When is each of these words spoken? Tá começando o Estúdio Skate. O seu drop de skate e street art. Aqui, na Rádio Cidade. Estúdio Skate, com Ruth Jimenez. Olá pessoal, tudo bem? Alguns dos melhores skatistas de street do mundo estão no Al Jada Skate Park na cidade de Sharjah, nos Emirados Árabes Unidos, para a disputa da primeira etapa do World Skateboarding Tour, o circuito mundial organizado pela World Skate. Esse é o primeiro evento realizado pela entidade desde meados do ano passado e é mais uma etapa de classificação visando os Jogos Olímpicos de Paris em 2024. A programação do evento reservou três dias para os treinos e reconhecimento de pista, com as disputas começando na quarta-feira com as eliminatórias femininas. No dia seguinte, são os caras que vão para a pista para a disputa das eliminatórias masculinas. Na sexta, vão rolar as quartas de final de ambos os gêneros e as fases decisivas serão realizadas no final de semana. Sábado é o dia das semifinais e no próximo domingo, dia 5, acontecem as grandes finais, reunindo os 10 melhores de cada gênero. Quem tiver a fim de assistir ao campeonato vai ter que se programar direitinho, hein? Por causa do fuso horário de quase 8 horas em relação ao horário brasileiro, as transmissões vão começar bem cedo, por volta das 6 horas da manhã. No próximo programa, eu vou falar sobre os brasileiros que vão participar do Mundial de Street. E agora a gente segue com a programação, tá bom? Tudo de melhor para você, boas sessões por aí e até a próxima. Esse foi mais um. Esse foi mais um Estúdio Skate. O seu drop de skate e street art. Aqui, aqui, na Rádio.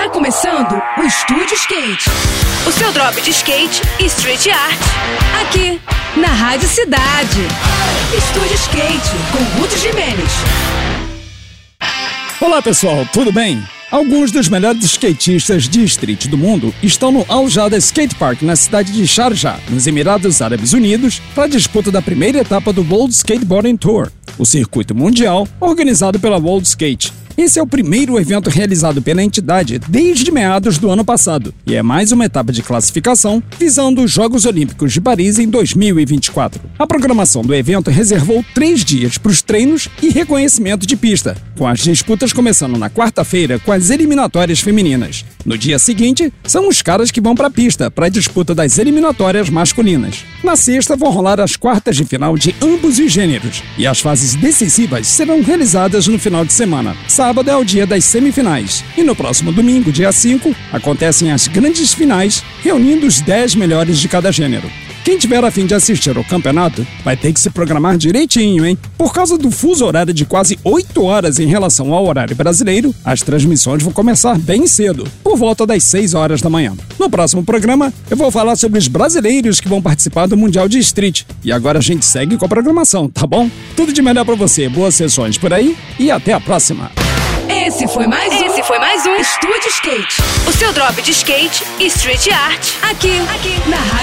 Tá 0.00 0.08
começando 0.08 0.80
o 0.96 1.02
Estúdio 1.02 1.54
Skate. 1.56 2.08
O 2.66 2.72
seu 2.72 2.90
drop 2.90 3.20
de 3.20 3.28
skate 3.32 3.82
e 4.00 4.06
street 4.06 4.46
art. 4.46 4.80
Aqui, 5.42 5.78
na 6.18 6.28
Rádio 6.28 6.66
Cidade. 6.66 7.42
Estúdio 8.16 8.54
Skate, 8.54 9.10
com 9.30 9.60
Ruth 9.60 9.76
Jimenez. 9.76 10.32
Olá 12.40 12.62
pessoal, 12.62 13.06
tudo 13.12 13.30
bem? 13.30 13.62
Alguns 13.90 14.32
dos 14.32 14.48
melhores 14.48 14.84
skatistas 14.84 15.68
de 15.68 15.84
street 15.84 16.28
do 16.28 16.38
mundo 16.38 16.74
estão 16.82 17.12
no 17.12 17.26
Al 17.28 17.46
Jada 17.46 17.76
Skate 17.76 18.14
Park 18.14 18.40
na 18.40 18.56
cidade 18.56 18.92
de 18.92 19.06
Sharjah, 19.06 19.60
nos 19.68 19.86
Emirados 19.86 20.40
Árabes 20.40 20.72
Unidos, 20.72 21.20
para 21.34 21.44
a 21.44 21.48
disputa 21.48 21.90
da 21.90 22.00
primeira 22.00 22.38
etapa 22.38 22.72
do 22.72 22.80
World 22.80 23.14
Skateboarding 23.14 23.76
Tour, 23.76 24.10
o 24.38 24.46
circuito 24.46 24.94
mundial 24.94 25.46
organizado 25.60 26.18
pela 26.18 26.38
World 26.38 26.66
Skate. 26.66 27.19
Esse 27.40 27.58
é 27.58 27.62
o 27.62 27.66
primeiro 27.66 28.20
evento 28.20 28.50
realizado 28.50 29.00
pela 29.00 29.22
entidade 29.22 29.78
desde 29.88 30.30
meados 30.30 30.76
do 30.76 30.90
ano 30.90 31.02
passado 31.02 31.54
e 31.66 31.74
é 31.74 31.82
mais 31.82 32.12
uma 32.12 32.26
etapa 32.26 32.52
de 32.52 32.62
classificação 32.62 33.42
visando 33.58 34.02
os 34.02 34.12
Jogos 34.12 34.44
Olímpicos 34.44 34.92
de 34.92 35.00
Paris 35.00 35.38
em 35.38 35.48
2024. 35.48 36.60
A 36.78 36.86
programação 36.86 37.40
do 37.40 37.54
evento 37.54 37.90
reservou 37.90 38.44
três 38.54 38.84
dias 38.84 39.16
para 39.16 39.32
os 39.32 39.40
treinos 39.40 39.88
e 40.02 40.10
reconhecimento 40.10 40.86
de 40.86 40.94
pista, 40.98 41.34
com 41.56 41.66
as 41.66 41.80
disputas 41.80 42.30
começando 42.30 42.76
na 42.76 42.90
quarta-feira 42.90 43.58
com 43.58 43.72
as 43.72 43.88
eliminatórias 43.88 44.60
femininas. 44.60 45.24
No 45.50 45.58
dia 45.58 45.80
seguinte, 45.80 46.32
são 46.44 46.68
os 46.68 46.80
caras 46.80 47.10
que 47.10 47.20
vão 47.20 47.34
para 47.34 47.48
a 47.48 47.50
pista 47.50 47.90
para 47.90 48.06
a 48.06 48.08
disputa 48.08 48.54
das 48.54 48.78
eliminatórias 48.78 49.50
masculinas. 49.50 50.24
Na 50.44 50.54
sexta, 50.54 50.94
vão 50.94 51.10
rolar 51.10 51.40
as 51.40 51.56
quartas 51.56 51.96
de 51.96 52.04
final 52.04 52.38
de 52.38 52.54
ambos 52.62 53.00
os 53.00 53.10
gêneros 53.10 53.60
e 53.76 53.84
as 53.84 53.98
fases 53.98 54.36
decisivas 54.36 55.08
serão 55.08 55.42
realizadas 55.42 56.06
no 56.06 56.20
final 56.20 56.44
de 56.44 56.52
semana. 56.52 56.96
Sábado 57.08 57.50
é 57.50 57.56
o 57.56 57.64
dia 57.64 57.84
das 57.84 58.04
semifinais 58.04 58.84
e 58.96 59.02
no 59.02 59.16
próximo 59.16 59.50
domingo, 59.50 59.90
dia 59.90 60.12
5, 60.12 60.54
acontecem 60.72 61.32
as 61.32 61.48
grandes 61.48 61.92
finais, 61.92 62.44
reunindo 62.62 63.04
os 63.04 63.20
10 63.20 63.56
melhores 63.56 63.98
de 63.98 64.06
cada 64.06 64.30
gênero. 64.30 64.70
Quem 65.02 65.16
tiver 65.16 65.42
a 65.42 65.50
fim 65.50 65.64
de 65.64 65.74
assistir 65.74 66.14
ao 66.16 66.22
campeonato 66.22 66.86
vai 67.02 67.16
ter 67.16 67.32
que 67.32 67.40
se 67.40 67.48
programar 67.48 67.96
direitinho, 67.96 68.66
hein? 68.66 68.76
Por 68.98 69.14
causa 69.14 69.38
do 69.38 69.50
fuso 69.50 69.86
horário 69.86 70.12
de 70.12 70.26
quase 70.26 70.58
8 70.62 71.02
horas 71.02 71.38
em 71.38 71.46
relação 71.46 71.94
ao 71.94 72.06
horário 72.06 72.36
brasileiro, 72.36 72.94
as 73.02 73.22
transmissões 73.22 73.82
vão 73.82 73.92
começar 73.92 74.38
bem 74.38 74.66
cedo, 74.66 75.08
por 75.24 75.38
volta 75.38 75.66
das 75.66 75.84
6 75.84 76.12
horas 76.12 76.42
da 76.42 76.50
manhã. 76.50 76.74
No 76.98 77.08
próximo 77.08 77.42
programa, 77.42 77.92
eu 78.10 78.16
vou 78.16 78.30
falar 78.30 78.56
sobre 78.56 78.78
os 78.78 78.88
brasileiros 78.88 79.58
que 79.58 79.68
vão 79.68 79.80
participar 79.80 80.26
do 80.26 80.36
Mundial 80.36 80.68
de 80.68 80.78
Street. 80.78 81.22
E 81.42 81.50
agora 81.50 81.78
a 81.78 81.82
gente 81.82 82.04
segue 82.04 82.36
com 82.36 82.44
a 82.44 82.48
programação, 82.48 83.08
tá 83.08 83.26
bom? 83.26 83.48
Tudo 83.74 83.94
de 83.94 84.02
melhor 84.02 84.26
para 84.26 84.34
você, 84.34 84.68
boas 84.68 84.94
sessões 84.94 85.38
por 85.38 85.52
aí 85.52 85.76
e 85.98 86.10
até 86.10 86.34
a 86.34 86.40
próxima. 86.40 86.90
Esse 87.48 87.86
foi 87.88 88.06
mais 88.06 88.32
um. 88.32 88.46
Esse 88.46 88.62
foi 88.62 88.78
mais 88.78 89.06
um 89.06 89.14
Estúdio 89.16 89.68
Skate. 89.68 90.22
O 90.46 90.52
seu 90.52 90.72
drop 90.72 91.00
de 91.02 91.10
skate 91.10 91.64
e 91.78 91.86
street 91.86 92.28
art. 92.28 92.68
Aqui, 92.82 93.18
aqui, 93.18 93.68
na 93.68 93.76
Rádio. 93.76 93.99